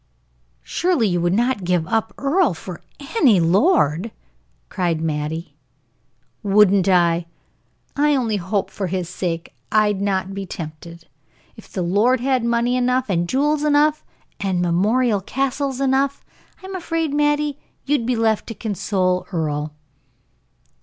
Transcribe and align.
"Surely 0.63 1.05
you 1.07 1.21
would 1.21 1.31
not 1.35 1.63
give 1.63 1.85
up 1.87 2.11
Earle 2.17 2.55
for 2.55 2.81
any 3.17 3.39
lord!" 3.39 4.09
cried 4.67 4.99
Mattie. 4.99 5.53
"Wouldn't 6.41 6.89
I! 6.89 7.27
I 7.95 8.15
only 8.15 8.37
hope 8.37 8.71
for 8.71 8.87
his 8.87 9.07
sake 9.07 9.53
I'd 9.71 10.01
not 10.01 10.33
be 10.33 10.47
tempted. 10.47 11.07
If 11.55 11.71
the 11.71 11.83
lord 11.83 12.19
had 12.19 12.43
money 12.43 12.75
enough, 12.75 13.11
and 13.11 13.29
jewels 13.29 13.63
enough, 13.63 14.03
and 14.39 14.59
memorial 14.59 15.21
castles 15.21 15.79
enough 15.79 16.25
I'm 16.63 16.73
afraid, 16.75 17.13
Mattie, 17.13 17.59
you'd 17.85 18.07
be 18.07 18.15
left 18.15 18.47
to 18.47 18.55
console 18.55 19.27
Earle." 19.31 19.71